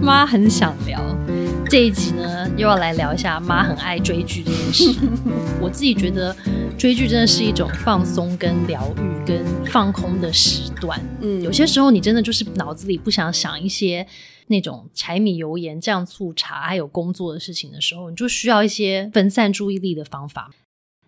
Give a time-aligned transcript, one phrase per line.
[0.00, 1.00] 妈很想聊
[1.68, 4.94] 这一集呢，又要来聊一下妈很爱追剧这件事。
[5.60, 6.34] 我自己觉得
[6.78, 11.00] 追剧真的是一种放松、跟疗愈、跟放空的时段。
[11.20, 14.06] 嗯，有些时候你真的就是脑子里不想想一些
[14.46, 20.50] 那种柴米油盐酱醋茶，还有工作的事情的时候，你就需要一些分散注意力的方法。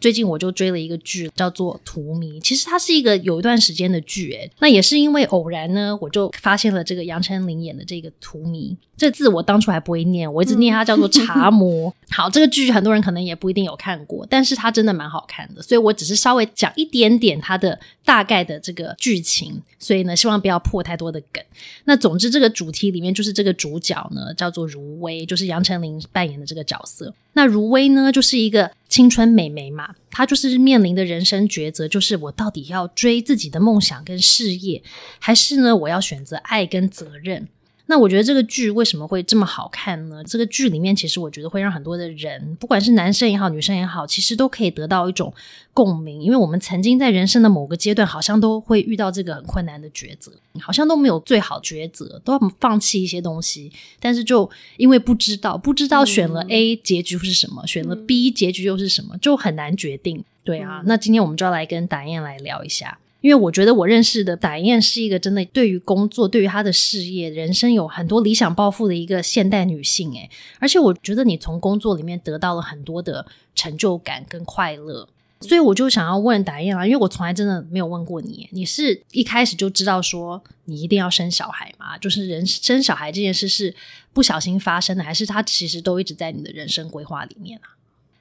[0.00, 2.38] 最近我就追了一个剧，叫做《荼蘼》。
[2.40, 8.76] 其实它是一个有一段时间的剧，诶，那也是因为偶然呢，我就发现了这个杨丞琳演的这个荼蘼。
[8.96, 11.92] 这字我当初还不会念，我一直念它叫做茶 魔。
[12.10, 21.42] 好，这个剧很多人可能也不一定有看过，但是它真的蛮好看的，所以我只是稍微讲一点点它的大概的这个剧情，所以呢，希望不要破太多的梗。
[21.84, 27.14] 那总之，这个主题里面就是这个主角呢叫做如薇，就是杨丞琳扮演的这个角色。
[27.34, 34.82] 那如薇呢，就是一个青春美眉嘛，她就是面临的人生抉择，就是我到底要追自己的梦想跟事业，
[35.18, 37.48] 还是呢，我要选择爱跟责任。
[37.90, 40.22] 那我觉得这个剧为什么会这么好看呢？
[40.24, 45.32] 这个剧里面其实我觉得会让很多的人，不管是男生也好，女生也好，其实都可以得到一种
[45.72, 60.22] 共鸣，因为我们曾经在人生的某个阶段，好像都会遇到这个很困难的抉择，好像都没有最好抉择，都要放弃一些东西，但是就因为不知道，不知道选了 A 结局是什么，选了 B 结局又是什么，就很难决定。
[60.44, 62.98] 对啊，那今天我们就要来跟达燕来聊一下。
[63.28, 75.06] 因为我觉得我认识的戴燕是一个真的对于工作、对于她的事业、人生有很多理想抱负的一个现代女性，诶，而且我觉得你从工作里面得到了很多的成就感跟快乐，
[75.42, 81.98] 所以我就想要问戴燕啦，因为我从来真的没有问过你，你是一开始就知道说你一定要生小孩吗？
[81.98, 83.74] 就是人生小孩这件事是
[84.14, 87.76] 不小心发生的，还是它其实都一直在你的人生规划里面啊？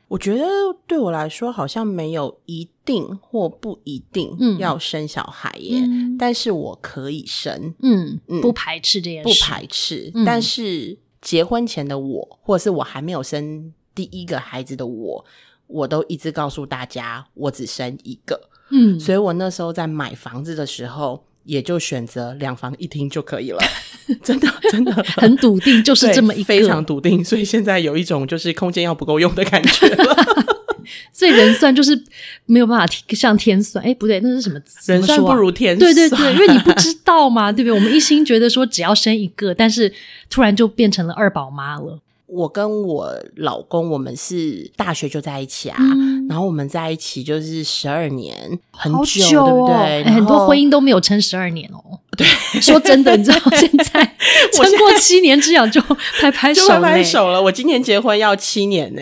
[0.07, 0.45] 我觉得
[0.85, 5.81] 对我来说，好像没有一定或不一定要生小孩耶，
[6.17, 10.11] 但是我可以生，嗯，不排斥这件事，不排斥。
[10.25, 15.25] 但是结婚前的我，或者是我还没有生第一个孩子的我，
[15.67, 18.49] 我都一直告诉大家，我只生一个。
[18.69, 21.23] 嗯，所以我那时候在买房子的时候。
[21.47, 23.59] 也就选择两房一厅就可以了，
[24.21, 30.15] 真的真的 很笃定，就是这么一非常笃定，所以现在有一种就是空间要不够用的感觉了。
[31.11, 31.99] 所以人算就是
[32.45, 34.59] 没有办法像天算，哎，不对，那是什么？
[34.85, 37.73] 人算不如天算，对对对，因为你不知道嘛，对不对？
[37.73, 39.91] 我们一心觉得说只要生一个，但是
[40.29, 41.99] 突然就变成了二宝妈了。
[42.27, 45.77] 我跟我老公，我们是大学就在一起啊，
[46.27, 50.03] 然后我们在一起就是十二年，很久，对不对？
[50.13, 51.99] 很多婚姻都没有撑十二年哦。
[52.17, 52.27] 对，
[52.59, 54.15] 说真的，你知道 现在
[54.51, 55.79] 撑过七年之痒就
[56.19, 57.41] 拍拍手，拍拍手了。
[57.41, 59.01] 我今年结婚要七年呢，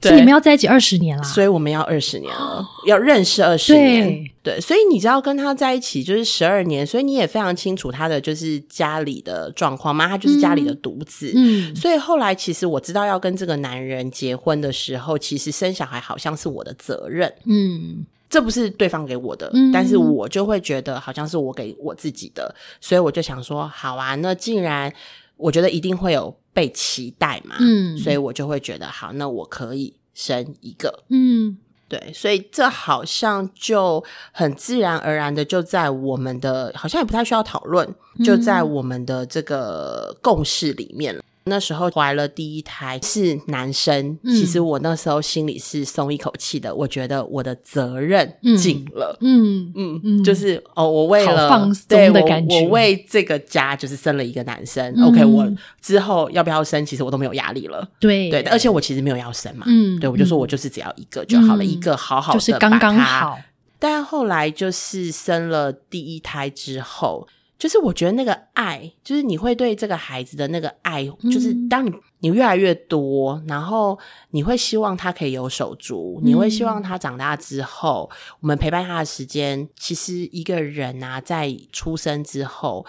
[0.00, 4.24] 所以你们要在一起二十年了，所以我们要二十年了，要认识二十年。
[4.44, 11.32] 对，所以你知道跟他在一起就是十二年，所以你也非常清楚他的就是家里的状况嘛，他就是家里的独子。
[11.34, 17.32] 嗯，所以后来其实我知道要跟这个男人结婚的时候，其实生小孩好像是我的责任。
[17.44, 18.06] 嗯。
[18.36, 24.92] 这不是对方给我的，但是我就会觉得好像是我给我自己的，所以我就想说，好啊，那既然
[25.38, 31.56] 我觉得一定会有被期待嘛，嗯，所以我就会觉得好，那我可以生一个，嗯，
[31.88, 37.88] 对，所以这好像就很自然而然的就在我们的，好像也不太需要讨论，
[38.22, 41.22] 就在我们的这个共识里面了。
[41.48, 55.48] 那时候怀了第一胎是男生，其实我那时候心里是松一口气的，我觉得我的责任尽了，嗯嗯嗯，就是哦，我为了放松的感觉，我为这个家就是生了一个男生，OK，我
[55.80, 58.28] 之后要不要生，其实我都没有压力了，对。
[58.28, 63.38] 对，而且我其实没有要生嘛，嗯，对我就说我就是只要一个就好了，一个好好的就是刚刚好，
[63.78, 67.28] 但后来就是生了第一胎之后。
[67.58, 71.90] 就是我觉得那个爱，就是你会对这个孩子的那个爱，就是当你
[72.20, 73.98] 你越来越多，然后
[74.30, 82.84] 你会希望他可以有手足，你会希望他长大之后，我们陪伴他的时间，其实一个人啊，在出生之后，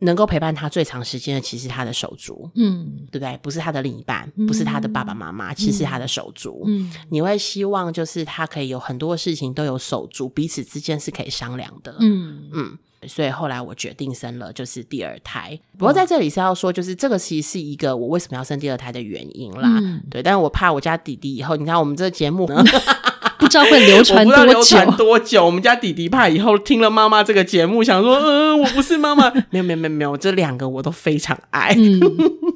[0.00, 3.36] 能够陪伴他最长时间的，其实他的手足，嗯，对不对？
[3.42, 12.48] 不是他的另一半，不是他的爸爸妈妈，其实他的手足，嗯，你会希望就是他可以有很多事情都有手足，彼此之间是可以商量的，嗯。
[12.52, 12.78] 嗯。
[13.06, 15.58] 所以后来我决定生了，就是第二胎。
[15.78, 19.68] 不过在这里是要说，就是这个其实是一个我为什么要生第二胎的原因啦。
[20.10, 22.46] 对，但是我怕我家弟弟以后，你看我们这个节目
[23.38, 25.44] 不知道会流传 多久多久。
[25.44, 29.30] 我们家弟弟怕以后听了妈妈这个节目，想说，嗯，我不是妈妈。
[29.50, 31.76] 没有没有没有没有，这两个我都非常爱。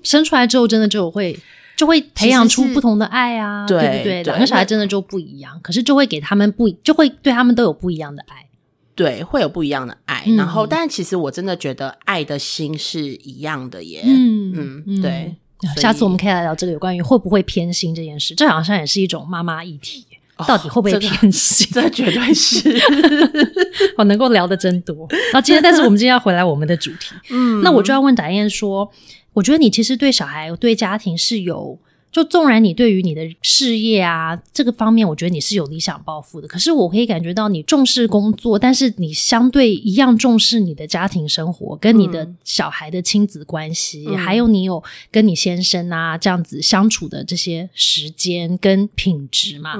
[0.02, 1.38] 生出来之后，真的就会
[1.76, 4.22] 就会培养出不同的爱啊，对不对？
[4.22, 8.47] 两个小孩真的就不一样，可是就会给他们不，就会对他们都有不一样的爱。
[8.98, 10.24] 对，会有不一样的爱。
[10.36, 14.02] 然后，但其实我真的觉得爱的心是一样的耶。
[14.04, 15.36] 嗯嗯，对。
[15.76, 20.04] 下次我们可以来聊这个有关于会不会偏心这件事，这好像也是一种妈妈议题。
[20.46, 21.68] 到底会不会偏心？
[21.72, 22.76] 这绝对是，
[23.96, 25.06] 我能够聊的真多。
[25.32, 27.14] 然后今天，但是我们今天要回来我们的主题。
[27.30, 28.90] 嗯，那我就要问达燕说，
[29.32, 31.78] 我觉得你其实对小孩、对家庭是有。
[32.10, 49.74] 就纵然你对于你的事业啊这个方面，我觉得你是有理想抱负的，可是我可以感觉到你重视工作，但是你相对一样重视你的家庭生活，跟你的小孩的亲子关系，还有你有跟你先生啊这样子相处的这些时间跟品质嘛。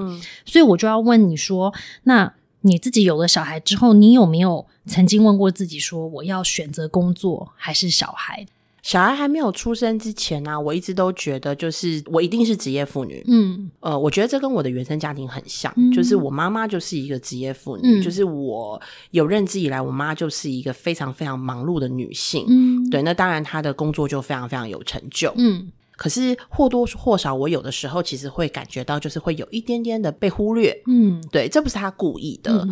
[0.44, 1.72] 所以我就要问你说，
[2.04, 8.46] 那你自己有了小孩之后，你有没有曾经问过自己说，我要选择工作还是小孩？
[8.82, 13.22] 小孩还没有出生之前呢，我一直都觉得就是我一定是职业妇女。
[13.26, 18.80] 嗯，呃，我觉得这跟我的原生家庭很像，就是我妈妈就是一个职业妇女，就是我
[19.10, 22.46] 有认知以来，我妈就是一个非常非常忙碌的女性。
[22.48, 25.32] 嗯，对，那当然她的工作就非常非常有成就。
[25.36, 30.81] 嗯，可是或多或少，我有的时候其实会感觉到，就是会有一点点的被忽略。
[30.86, 32.66] 嗯，对，这不是她故意的。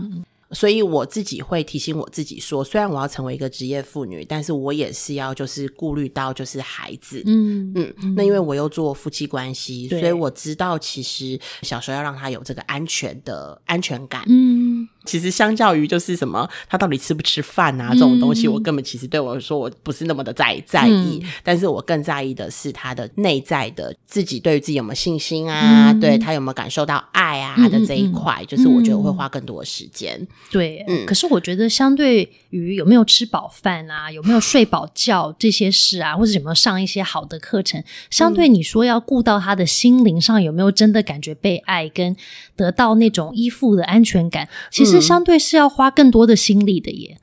[0.52, 14.65] 所以我自己会提醒我自己说，虽然我要成为一个职业妇女，但是我也是要就是顾虑到就是孩子，嗯嗯，那因为我又做夫妻关系，所以我知道其实小时候要让他有这个安全的安全感，嗯。
[15.06, 30.26] 其实相较于就是什么，他到底吃不吃饭啊这种东西，我根本其实对我说我不是那么的在在意，但是我更在意的是他的内在的自己对于自己有没有信心啊，对他有没有感受到爱啊的这一块，就是我觉得我会花更多的时间。
[30.50, 37.80] 对，嗯，可是我觉得相对于有没有吃饱饭啊，有没有睡饱觉这些事啊，或者有没有上一些好的课程，
[38.10, 42.16] 相对你说要顾到他的心灵上有没有真的感觉被爱跟
[42.56, 44.95] 得到那种依附的安全感，其实。
[45.00, 47.18] 相对是要花更多的心力的耶，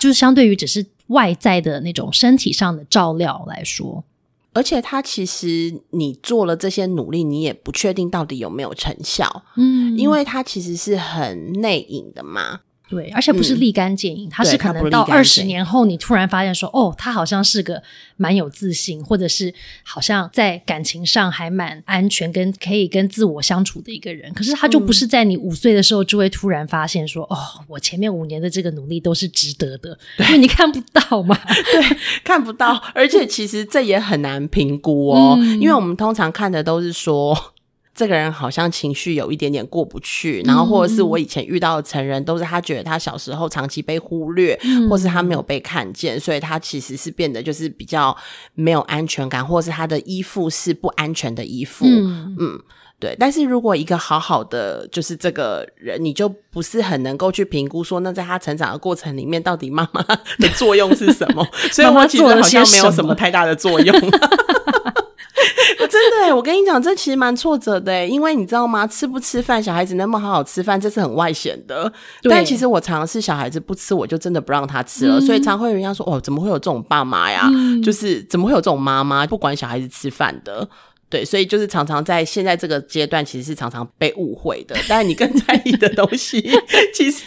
[0.00, 4.04] 就是相对于只是外在的那种身体上的照料来说，
[4.52, 12.60] 而且他其实你做了这些努力，你也不确定到底有没有成效，嗯，因为它其实是很内隐的嘛。
[12.88, 17.82] 对，而且不是立竿见影，他是可能到二十年后，你突然发现说，哦，他好像是个
[18.18, 24.30] 蛮有自信，或者是好像在感情上还蛮安全，跟可以跟自我相处的一个人。
[24.34, 31.34] 可是他就不是在你五岁的时候就会突然发现说，哦，我前面五年的这个努力都是值得的，因为你看不到嘛，
[31.72, 37.51] 对，看不到，而且其实这也很难评估哦，因为我们通常看的都是说。
[37.94, 44.58] 这个人好像情绪有一点点过不去，然后或者是我以前遇到的成人，都是他觉得他小时候长期被忽略，
[44.88, 48.16] 或是他没有被看见，所以他其实是变得就是比较
[48.54, 51.84] 没有安全感，或是他的依附是不安全的依附。
[51.86, 52.60] 嗯嗯，
[52.98, 53.14] 对。
[53.20, 61.46] 但是如果一个好好的就是这个人，你就不是很能够去评估说，那在他成长的过程里面，到底妈妈的作用是什么？
[61.70, 63.94] 所以我其实好像没有什么太大的作用。
[65.88, 68.86] 真的，我跟你讲，这其实蛮挫折的，因为你知道吗？
[68.86, 71.92] 吃不吃饭，小孩子能不能好好吃饭，这是很外显的。
[72.22, 75.20] 但其实我尝试小孩子不吃，我就真的不让他吃了。
[75.20, 77.50] 所以常会有人家说：“哦，怎么会有这种爸妈呀？
[77.84, 80.66] 就是怎么会有这种妈妈不管小孩子吃饭的？”
[81.10, 84.74] 对，所以就是常常在现在这个阶段，其实是常常被误会的。
[84.88, 86.40] 但是你更在意的东西，
[86.94, 87.26] 其实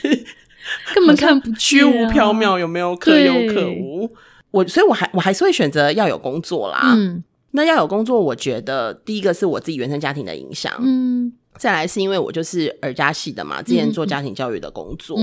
[0.95, 4.09] 根本看不虚无缥缈，有没有可有可无？
[4.49, 6.93] 我所以，我还我还是会选择要有工作啦。
[6.95, 7.23] 嗯。
[7.55, 15.17] 那要有工作，我觉得第一个是我自己原生家庭的影响，嗯，再来是因为我就是儿家系的嘛，之前做家庭教育的工作，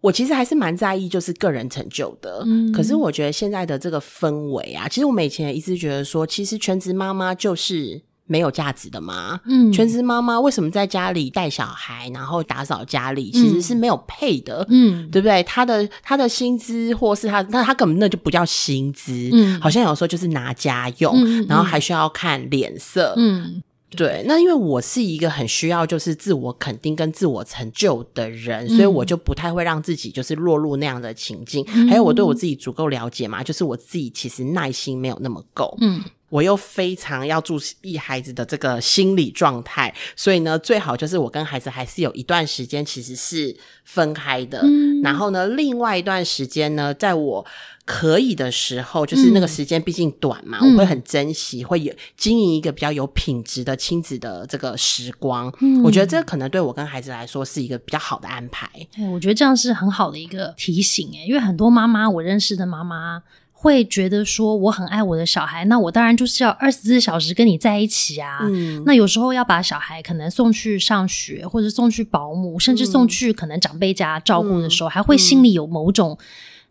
[0.00, 8.02] 我其实还是蛮在意就是个人成就的，嗯，可是我觉得现在的这个氛围啊，其实我们以前也一直觉得说，其实全职妈妈就是。
[8.28, 9.40] 没有价值的吗？
[9.46, 15.42] 嗯，全职妈妈为什么在家里带小孩，然后打扫家里，其实是没有配的，嗯，对不对？
[15.42, 23.62] 她的她的薪资，或是她那她根本那就不叫薪资，嗯，好像有时候就是拿家用，然后还需要看脸色，嗯，
[23.96, 24.22] 对。
[24.26, 31.64] 那因为我是一个很需要就是自我肯定跟自我成就的人，所以我就不太会让自己就是落入那样的情境。
[31.88, 36.02] 还有我对我自己足够了解嘛，就是我自己其实耐心没有那么够，嗯。
[36.28, 44.62] 我又非常要注意孩子的这个心理状态，所以呢，最好就是我跟孩子还是有一段时间其实是分开的。
[45.02, 47.46] 然后呢，另外一段时间呢，在我
[47.84, 55.50] 可以的时候，就是那个时间毕竟短嘛，我会很珍惜，会有经营一个比较有品质的亲子的这个时光。
[55.82, 58.68] 我觉得这可能对我跟孩子来说是一个比较好的安排。
[58.94, 63.22] 对，我觉得这样是很好的一个提醒诶，因为很多妈妈我认识的妈妈。
[63.60, 68.40] 会觉得说我很爱我的小孩，那我当然就是要二十四小时跟你在一起啊。
[68.86, 76.16] 那有时候要把小孩可能送去上学，或者送去保姆，甚至送去可能长辈家照顾的时候，还会心里有某种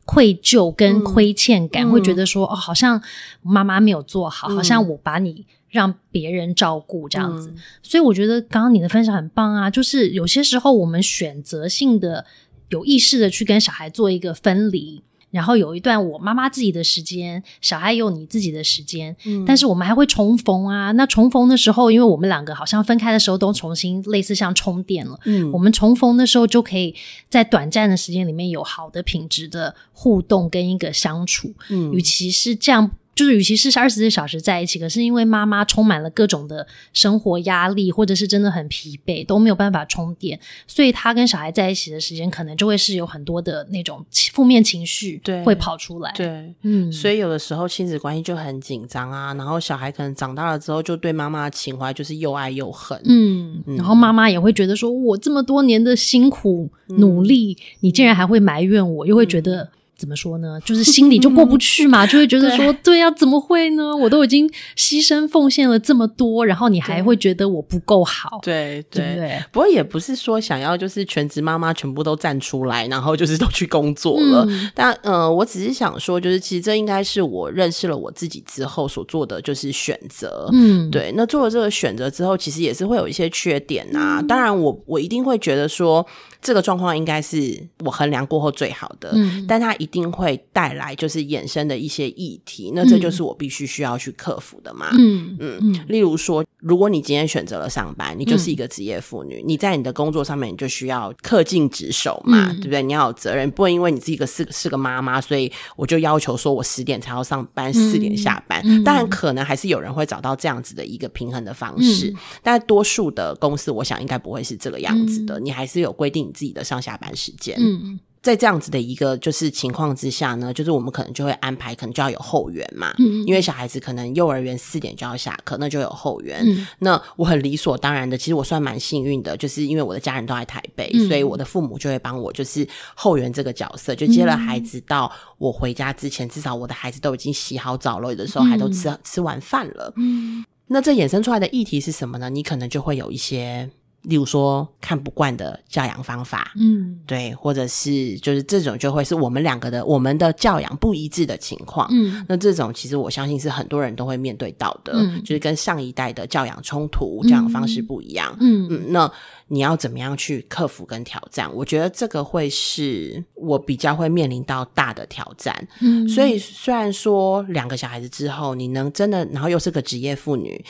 [0.06, 3.04] 愧疚跟亏欠感，会觉得说哦，好像
[3.42, 5.46] 妈妈没有做好，好像我把你。
[5.70, 7.54] 让别人照顾这样子，
[7.84, 9.70] 所以我觉得刚刚你的分享很棒啊！
[9.70, 12.26] 就是有些时候我们选择性的、
[12.70, 19.16] 有意识的去跟小孩做一个分离，然后有一段我妈妈自己的时间，小爱有你自己的时间，
[19.46, 20.92] 但是我们还会重逢啊。
[20.94, 26.96] 那重逢的时候，因为我们两个好像分开的时候都重新类似像充电了，嗯，我们重逢的时候就可以
[27.30, 32.92] 在短暂的时间里面有好的品质的互动跟一个相处，嗯，与其是这样。
[33.18, 46.12] 就是，与其是二十四小时在一起，可是因为妈妈充满了各种的生活压力，或者是真的很疲惫，都没有办法充电，所以他跟小孩在一起的时间，可能就会是有很多的那种负面情绪会跑出来。
[46.16, 53.02] 对，嗯，所以有的时候亲子关系就很紧张啊，然后小孩可能长大了之后，就对妈妈的情怀就是又爱又恨。
[53.06, 59.72] 嗯，然后妈妈也会觉得说，我这么多年的辛苦努力，你竟然还会埋怨我，又会觉得。
[59.98, 60.60] 怎么说呢？
[60.64, 63.96] 就是心里就过不 去嘛，就会觉得说，对呀，怎么会呢？
[63.96, 68.40] 我都已经牺牲奉献了这么多，然后你还会觉得我不够好？
[68.44, 69.42] 对对。
[69.52, 74.48] 不过也不是说想要就是全职妈妈全部都站出来，然后就是都去工作了。
[74.76, 80.48] 但呃，我只是想说，就是其实这应该是我认识了我自己之后所做的就是选择。
[80.54, 81.12] 嗯，对。
[81.16, 84.22] 那做了这个选择之后，其实也是会有一些缺点啊。
[84.22, 86.06] 当然，我我一定会觉得说。
[86.42, 102.84] 这个状况应该是我衡量过后最好的，嗯，但它一定会带来就是衍生的一些议题，那这就是我必须需要去克服的嘛，嗯嗯，例如说，如果你今天选择了上班，你就是一个职业妇女，你在你的工作上面你就需要恪尽职守嘛，对不对？
[102.84, 108.64] 你要有责任，不会因为你自己个是是个妈妈，所以我就要求说我十点才要上班，四点下班。
[108.84, 112.14] 当然，可能还是有人会找到这样子的一个平衡的方式，
[112.44, 116.28] 但多数的公司，我想应该不会是这个样子的，你还是有规定。
[116.38, 126.46] 自己的上下班时间，嗯，在这样子的一个就是情况之下呢，就是我们可能就会安排，可能就要有后援嘛，嗯，因为小孩子可能幼儿园四点就要下课，那就有后援。
[126.78, 139.94] 那我很理所当然的，其实我算蛮幸运的，就是因为我的家人都在台北，所以我的父母就会帮我，就是后援这个角色，就接了孩子到我回家之前，至少我的孩子都已经洗好澡了，有的时候还都吃吃完饭了。
[139.96, 142.30] 嗯，那这衍生出来的议题是什么呢？
[142.30, 143.70] 你可能就会有一些。
[144.04, 158.68] 例如说看不惯的教养方法，嗯，对，或者是就是这种就会是我们两个的我们的教养不一致的情况，嗯，那这种其实我相信是很多人都会面对到的，就是跟上一代的教养冲突、教养方式不一样，嗯。
[158.70, 159.12] 嗯，那
[159.48, 161.54] 你要怎么样去克服跟挑战？
[161.54, 170.64] 我觉得这个会是我比较会面临到大的挑战，嗯，所以虽然说两个小孩子之后，你能真的，然后又是个职业妇女。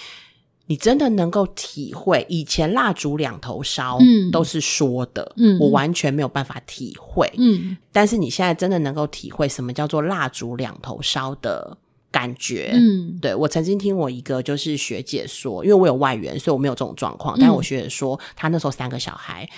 [0.67, 11.77] 你真的能够体会以前蜡烛两头烧，嗯，都是说的，嗯，我完全没有办法体会，嗯，但是你现在真的能够体会什么叫做蜡烛两头烧的
[12.11, 19.49] 感觉，嗯，对我曾经听我一个就是学姐说，因为我有外援，所以我没有这种状况，但我学姐说，她那时候三个小孩，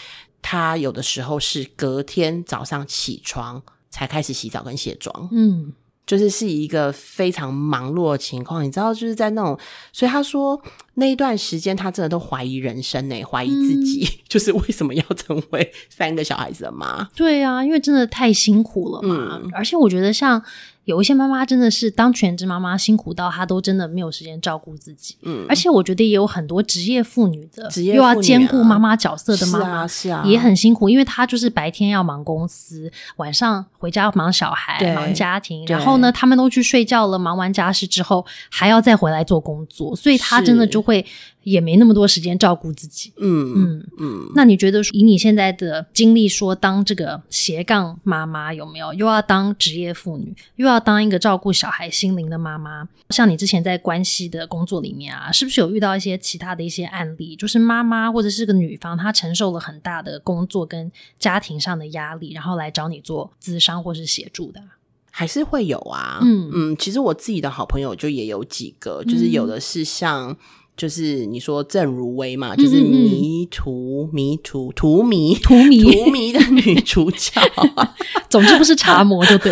[0.42, 5.74] 她有的时候是隔天早上起床才开始洗澡跟卸妆，嗯。
[6.06, 9.56] 就是是一个非常忙碌的情况，你知道，就是在那种，
[9.94, 10.60] 所以他说
[11.00, 17.10] 那一段时间，他真的都怀疑人生呢，怀疑自己， 就是为什么要成为 三个小孩子的妈？
[17.15, 20.41] 对啊，因为真的太辛苦了嘛，而且我觉得像。
[20.86, 41.05] 有一些妈妈真的是当全职妈妈辛苦到她都真的没有时间照顾自己，嗯，而且我觉得也有很多职业妇女的，又要兼顾妈妈角色的妈妈，是啊，也很辛苦，因为她就是白天要忙公司，晚上回家要忙小孩、忙家庭，然后呢，他们都去睡觉了，忙完家事之后还要再回来做工作，所以她真的就会。
[41.43, 44.31] 也没那么多时间照顾自己，嗯嗯嗯。
[44.36, 52.88] 那你觉得以你现在的经历，说当这个斜杠妈妈有没有又要当职业妇女，又要当一个照顾小孩心灵的妈妈？
[53.10, 64.62] 像你之前在关系的工作里面啊，是不是有遇到一些其他的一些案例，就是妈妈或者是个女方，她承受了很大的工作跟家庭上的压力，然后来找你做咨商或是协助的？
[65.10, 66.77] 还是会有啊，嗯嗯。
[66.77, 70.38] 其实我自己的好朋友就也有几个，就是有的是像。
[70.80, 75.84] 就是你说郑如薇嘛，就是迷途迷途荼蘼荼蘼。
[75.84, 77.42] 荼蘼的女主角，
[78.32, 79.52] 总之不是茶魔就对。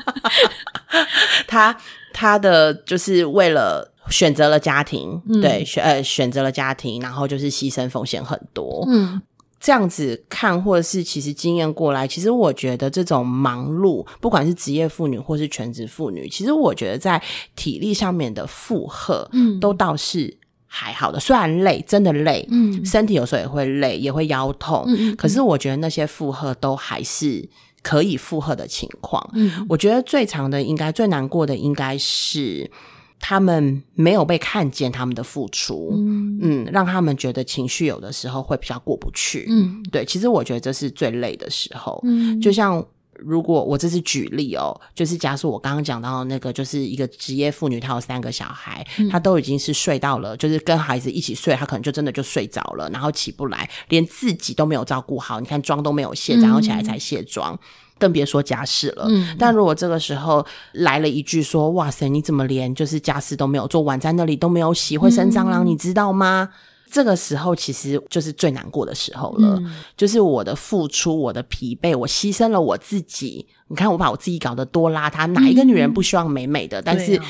[1.48, 1.74] 她
[2.12, 8.84] 她的就是为了选择了家庭，对选呃选择了家庭，然后就是牺牲风险很多。
[8.90, 9.20] 嗯，
[9.60, 17.20] 这样子看，或者是其实经验过来，其实我觉得这种忙碌，不管是职业妇女或是全职妇女，其实我觉得在
[17.56, 20.36] 体力上面的负荷，嗯，都倒是
[20.66, 21.18] 还好的。
[21.18, 27.48] 虽然累，真的累，嗯，身体有时候也会累，也会腰痛，嗯，可是我觉得那些负荷都还是
[27.82, 29.28] 可以负荷的情况。
[29.34, 32.70] 嗯，我觉得最长的应该最难过的应该是。
[33.20, 35.92] 他们没有被看见，他们的付出，
[36.40, 42.84] 嗯，让他们觉得情绪有的时候会比较过不去，嗯，对，其实我觉得这是最累的时候，嗯，就像
[43.14, 57.58] 如果我这是举例哦，就是假设我刚刚讲到那个，就是一个职业妇女，她有三个小孩，她都已经是睡到了，就是跟孩子一起睡，她可能就真的就睡着了，然后起不来，连自己都没有照顾好，你看妆都没有卸，早上起来才卸妆。
[57.98, 59.06] 更别说家事了。
[59.08, 66.48] 嗯，但如果这个时候来了一句说：“哇塞，你怎么连就是家事都没有做，碗在那里都没有洗，会生蟑螂，你知道吗？”
[66.90, 69.60] 这个时候其实就是最难过的时候了。
[69.96, 73.46] 就是我的付出，我的疲惫，我牺牲了我自己。
[73.66, 75.26] 你看，我把我自己搞得多邋遢。
[75.26, 76.80] 哪一个女人不希望美美的？
[76.80, 77.20] 但是。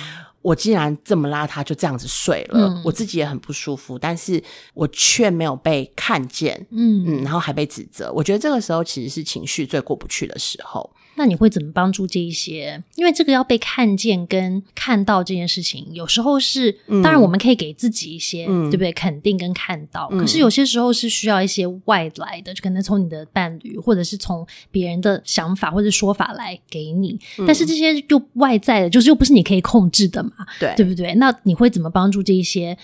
[0.42, 4.42] 我竟然这么邋遢，就这样子睡了，我自己也很不舒服，但是
[4.75, 8.12] 我却没有被看见，嗯嗯，然后还被指责。
[8.12, 10.88] 我觉得这个时候其实是情绪最过不去的时候。
[11.18, 12.80] 那你会怎么帮助这一些？
[12.94, 16.70] 因为这个要被看见跟看到这件事情，有时候是
[17.02, 18.92] 当然我们可以给自己一些，对不对？
[18.92, 27.18] 肯定跟看到，可是有些时候是需要一些外来的，就可能从你的伴侣，或者是从别人的想法或者说法来给你。
[27.44, 31.12] 但是这些又外在的，就是又不是你可以控制的嘛，对对不对？
[31.16, 32.78] 那你会怎么帮助这一些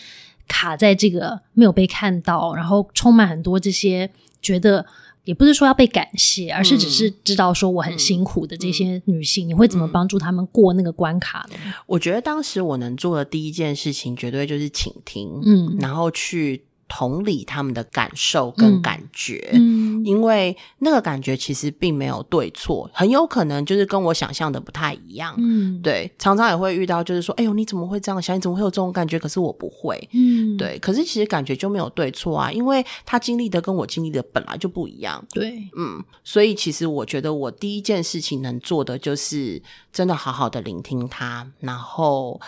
[0.48, 4.10] 卡在这个没有被看到，然后充满很多这些
[4.42, 4.84] 觉得？
[5.24, 11.56] 也不是说要被感谢，而是只是知道说我很辛苦的这些女性，你会怎么帮助他们过那个关卡呢？
[11.86, 16.64] 我觉得当时我能做的第一件事情，绝对就是倾听，嗯，然后去。
[16.88, 28.20] 同理他们的感受跟感觉，嗯，因为那个感觉其实并没有对错，很有可能就是跟我想象的不太一样，嗯，对，常常也会遇到，就是说，哎呦，你怎么会这样？
[28.20, 28.36] 想？
[28.36, 29.18] 你怎么会有这种感觉？
[29.18, 39.62] 可是我不会，嗯，对，可是其实感觉就没有对错啊，因为他经历的跟我经历的本来就不一样，对，嗯，所以其实我觉得我第一件事情能做的就是
[39.92, 42.40] 真的好好的聆听他，然后。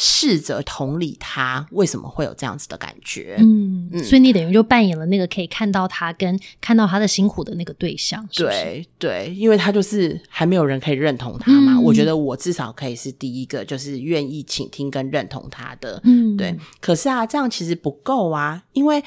[0.00, 16.56] 试着同理他为什么会有这样子的感觉，嗯，所以你等于就扮演了那个可以看到他跟看到他的辛苦的那个对象，对对，因为他就是还没有人可以认同他嘛，我觉得我至少可以是第一个，就是愿意倾听跟认同他的，嗯，对。
[16.80, 19.02] 可是啊，这样其实不够啊，因为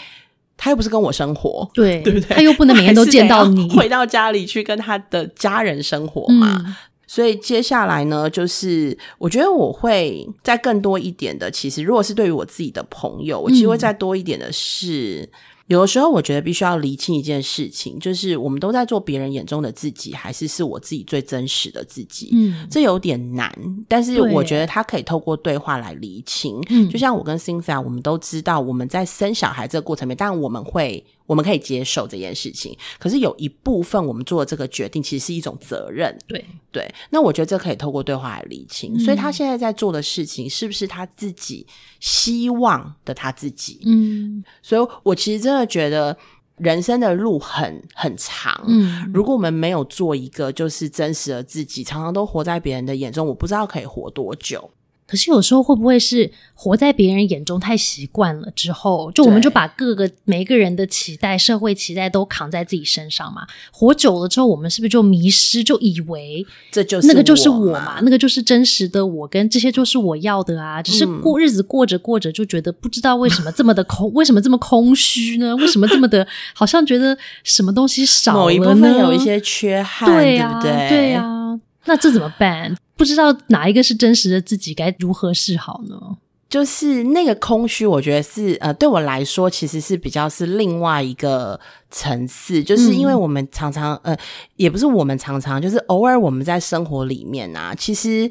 [0.58, 2.36] 他又不是跟我生活，对 对不对？
[2.36, 6.75] 他又不能每天都 见到你，回到家里去跟他的家人生活嘛。
[7.12, 11.52] 所以接下来呢，就是我觉得我会再更多一点的。
[11.52, 15.28] 其实，如果是对于我自己的朋友，我其实会再多一点的是。
[15.67, 22.30] 有的时候，我觉得必须要厘清一件事情，就是我们都在做别人眼中的自己，还是是我自己最真实的自己？
[22.34, 23.54] 嗯，这有点难，
[23.88, 26.62] 但是我觉得他可以透过对话来厘清。
[26.69, 32.77] 嗯，就像我跟 Cynthia，我们都知道我们在生小孩这个过程里面，但我们会我们可以接受这件事情。
[32.99, 36.15] 可是有一部分我们做的这个决定，其实是一种责任。
[36.27, 38.99] 对对，那我觉得这可以透过对话来厘清。
[38.99, 41.65] 所以他现在在做的事情，是不是他自己
[41.99, 43.79] 希望的他自己？
[43.86, 45.71] 嗯，所以我其实真的。
[45.71, 46.17] 觉得
[46.57, 54.69] 人生的路很很长，嗯，如果我们没有做一个就是真实的自己，常常都活在别人的眼中，我不知道可以活多久。
[55.12, 63.41] 可是有时候会不会是活在别人眼中太习惯了之后，就我们就把各个每一个人的期待、社会期待都扛在自己身上嘛？
[63.74, 68.00] 活久了之后，我们是不是就迷失，就以为这就是那个就是我嘛？
[68.04, 70.82] 那个就是真实的我，跟这些就是我要的啊？
[70.82, 75.54] 只是过日子过着过着，就觉得不知道为什么这么的空， 为什么这么空虚呢？
[75.58, 81.60] 为什么这么的，好像觉得什么东西少了某一部分有一些缺憾，对呀，对对呀。
[81.86, 82.78] 那这怎么办？
[83.01, 85.99] 不知道哪一个是真实的自己，该如何是好呢？
[86.47, 91.59] 就是那个空虚，我觉得是呃，对我来说其实是比较是另外一个
[91.89, 92.63] 层次。
[92.63, 94.15] 就是因为我们常常呃，
[94.55, 98.29] 也不是我们常常，就是偶尔我们在生活里面啊，其实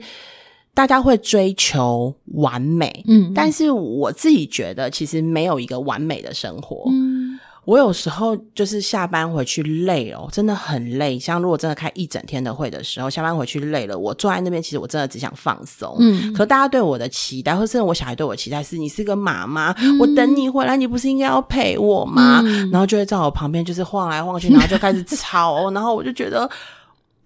[0.72, 7.19] 大家会追求完美，嗯，但是我自己觉得其实没有一个完美的生活，嗯。
[7.66, 11.18] 我有时候就是下班回去累哦，真的很累。
[11.18, 15.94] 像如果真的开一整天的会的时候，下班回去累了，我坐在那边，其实我真的只想放松。
[16.00, 22.42] 嗯，可大家对我的期待，或甚至我小孩对我期待是：你是个妈妈，我等你回来，你不是应该要陪我吗？
[22.72, 26.50] 然后就会在我旁边就是晃来晃去，然后就开始吵， 然后我就觉得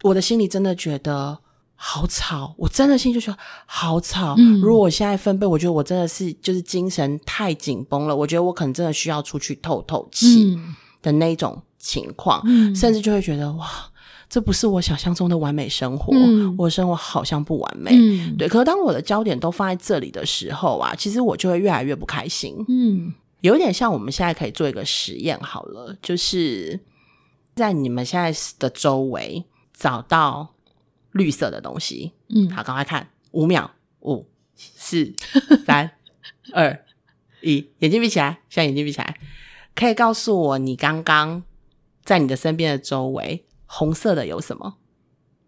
[0.02, 1.38] 我的心里真的觉得。
[1.74, 4.36] 好吵，我真的心就说好吵。
[4.62, 8.14] 如果我现在分贝，我觉得我真的是就是精神太紧绷了。
[8.14, 10.58] 我觉得我可能真的需要出去透透气。
[11.02, 12.42] 的那种情况，
[12.74, 13.68] 甚至就会觉得哇，
[14.26, 16.14] 这不是我想象中的完美生活，
[16.56, 17.90] 我的生活好像不完美。
[18.38, 22.56] 对，可是当我的焦点都放在这里的时候啊，其实我就会越来越不开心。
[22.68, 26.80] 嗯，有点像我们现在可以做一个实验好了，就是
[27.54, 29.44] 在你们现在的周围
[29.76, 30.53] 找到
[31.14, 32.12] 绿色的东西。
[32.28, 33.70] 嗯，好，赶快看，五秒，
[34.02, 35.12] 五、四、
[35.66, 35.90] 三、
[36.52, 36.84] 二。
[37.40, 39.18] 一眼睛闭起来，现在眼睛闭起来，
[39.74, 41.42] 可以告诉我你刚刚
[42.02, 44.76] 在你的身边的周围红色的有什么？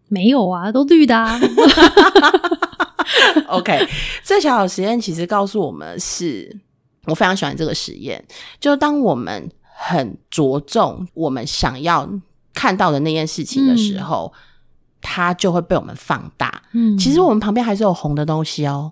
[0.07, 1.17] 没有啊，都绿的。
[1.17, 1.39] 啊。
[3.47, 3.87] OK，
[4.23, 6.55] 这小小实验其实告诉我们，是
[7.05, 8.23] 我非常喜欢这个实验。
[8.59, 12.07] 就当我们很着重我们想要
[12.53, 14.31] 看到的那件事情的时候，
[15.01, 16.63] 它就会被我们放大。
[16.73, 18.91] 嗯，其实我们旁边还是有红的东西哦。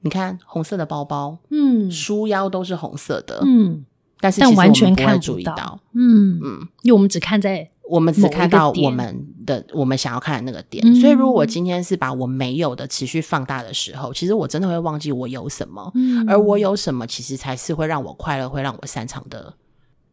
[0.00, 3.84] 你看红色的包包，嗯，书腰都是红色的，嗯，
[4.20, 6.38] 但是但完全看不注意到，嗯。
[6.42, 15.90] 嗯，因为我们只看在我们只看到我们的我们想要看的那个点，所以如果我今天是把我没有的持续放大的时候，其实我真的会忘记我有什么，
[16.28, 19.54] 而我有什么其实才是会让我快乐、会让我擅长的，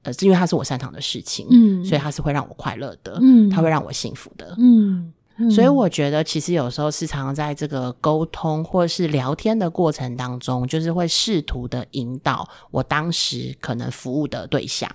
[0.04, 5.12] 呃，因为它是我擅长的事情，嗯，所以它是会让我快乐的，嗯，它会让我幸福的，嗯。
[5.49, 14.89] 所以我觉得，其实有时候是常常在这个沟通或是聊天的过程当中，就是会试图的引导我当时可能服务的对象。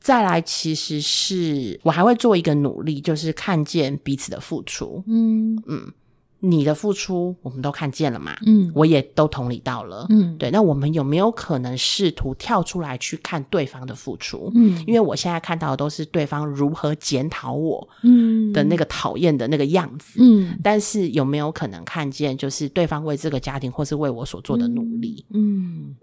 [0.00, 5.04] 再来，其实是我还会做一个努力，就是看见彼此的付出。
[5.06, 5.92] 嗯嗯。
[6.44, 8.36] 你的付出我们都看见了嘛？
[8.44, 10.06] 嗯，我也都同理到了。
[10.08, 10.50] 嗯，对。
[10.50, 14.50] 那我们有没有可能试图跳出来去看对方的付出？
[14.56, 20.18] 嗯，因为我现在看到的都是对方如何检讨我，嗯的那个讨厌的那个样子。
[20.20, 25.24] 嗯，但是有没有可能看见，就是对方为这个家庭或是为我所做的努力？
[25.32, 25.94] 嗯。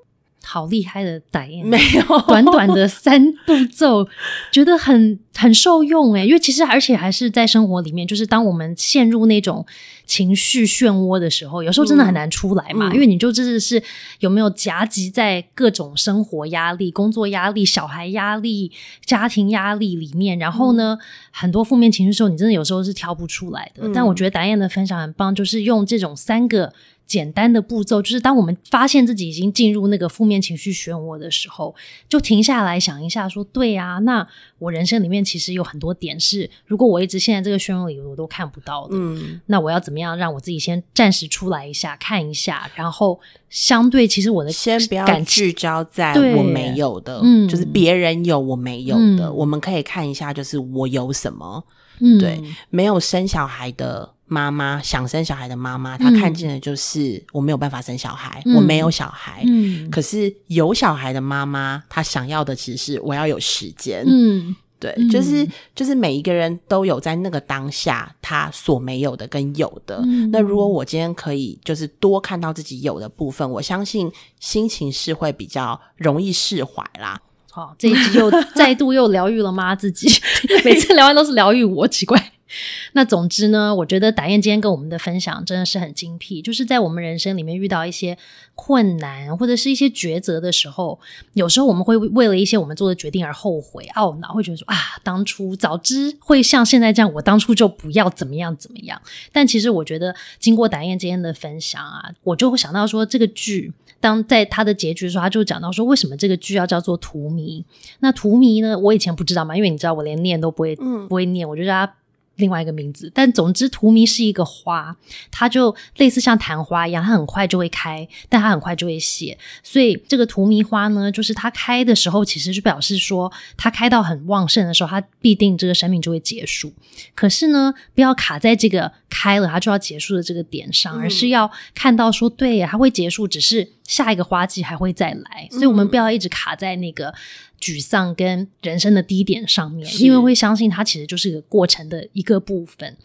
[0.44, 4.08] 好厉害的打印，没有短短的三步骤，
[4.52, 6.26] 觉得很很受用诶。
[6.26, 9.66] 因为其实而且还是在生活里面，就是当我们陷入那种
[10.06, 12.92] 情绪漩涡的时候，有时候真的很难出来嘛。
[12.94, 13.84] 因为你就真的是
[14.20, 18.72] 有没有夹击在各种生活压力、工作压力、小孩压力、
[19.06, 20.98] 家庭压力里面，然后呢，
[21.32, 23.90] 很多负面情绪时候，你真的有时候是挑不出来的。
[23.94, 26.74] 但我觉得达燕的分享很棒，就是用这种三个。
[27.10, 31.74] 简单的步骤就是，当我们发现自己已经进入那个负面情绪漩涡的时候，
[32.08, 34.26] 就停下来想一下，说：“对啊，那
[34.60, 38.92] 我人生里面其实有很多点是，如果我一直陷在这个漩涡里，我都看不到的。
[38.92, 43.20] 嗯，那我要怎么样让我自己先暂时出来一下，看一下，然后
[43.50, 51.66] 相对其实我的先不要聚焦在我没有的，嗯，就是别人有我没有的，我们可以看一下，就是我有什么。
[52.02, 54.14] 嗯，对，没有生小孩的。
[54.30, 59.44] 妈妈想生小孩的妈妈，她看见的就是我没有办法生小孩，我没有小孩。
[59.46, 64.06] 嗯，可是有小孩的妈妈，她想要的其实是我要有时间。
[64.08, 70.02] 嗯，对，就是就是每一个人都有在那个当下他所没有的跟有的。
[70.32, 77.20] 那如果我今天可以就是多看到自己有的部分，我相信心情是会比较容易释怀啦。
[77.52, 80.08] 好，这一集又 再度又疗愈了妈自己，
[80.64, 82.32] 每次聊完都是疗愈我，奇怪。
[82.94, 86.42] 那总之呢，我觉得达燕今天跟我们的分享真的是很精辟。
[86.42, 88.18] 就是在我们人生里面遇到一些
[88.56, 91.00] 困难或者是一些抉择的时候，
[91.34, 99.02] 有时候我们会为了一些我们做的决定而后悔、懊恼，会觉得说啊，当初早知会像现在这样，我当初就不要怎么样怎么样。
[99.32, 107.62] 但其实我觉得，经过达燕今天的分享啊，我就会想到说，这个剧当在它的结局的时候，他就讲到说，为什么这个剧要叫做《荼蘼》？
[108.00, 111.94] 那荼蘼呢，我以前不知道嘛，因为你知道我连念都不会，不会念，我就叫它。
[112.40, 114.96] 另外一个名字，但总之，荼蘼是一个花，
[115.30, 119.38] 它就类似像昙花一样，它很快就会开，但它很快就会谢。
[119.62, 126.74] 所以这个荼蘼花呢，就是它开的时候，其实就表示说，它开到很旺盛的时候，它必定这个生命就会结束。
[127.14, 135.48] 可是呢，不要卡在这个开了它就要结束的这个点上，而是要看到说，对，它会结束，只是下一个花季还会再来。
[135.52, 137.14] 所以我们不要一直卡在那个。
[137.60, 142.96] 沮丧跟人生的低点上面，因为会相信它其实就是一个过程的一个部分。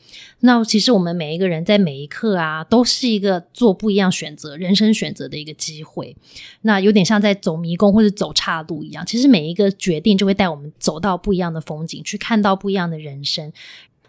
[0.41, 6.17] 那其实我们每一个人在每一刻啊，都是一个做不一样选择、人生选择的一个机会。
[6.63, 13.53] 那有点像在走迷宫或者走岔路一样，其实每一个决定就会带我们走到不一样的风景，去看到不一样的人生。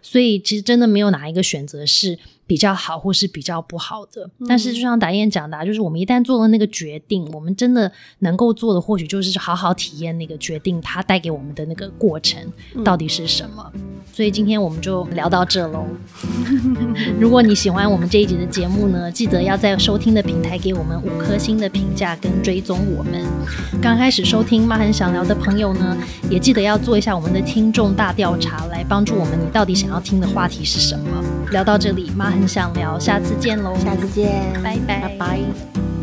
[0.02, 4.30] 所以其实真的没有哪一个选择是比较好或是比较不好的。
[4.48, 12.40] 但是就像达燕讲的，就是我们一旦做了那个决定，我们真的能够做的或许就是好好体验那个决定它带给我们的那个过程
[12.84, 13.72] 到底是什么。
[14.12, 15.84] 所以今天我们就聊到这喽。
[17.20, 23.26] 如果你喜欢我们这一集的节目呢，记得要在收听的平台给我们五颗星的评价跟追踪我们。
[23.82, 25.96] 刚开始收听妈很想聊的朋友呢，
[26.30, 31.22] 也记得要做一下我们的听众大调查，来帮助我们你到底想要听的话题是什么。
[31.50, 35.00] 聊到这里，妈很想聊，下次见喽，下次见，拜拜。
[35.00, 35.95] 拜拜。